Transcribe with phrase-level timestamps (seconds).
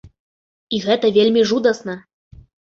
[0.77, 1.99] І гэта вельмі жудасна.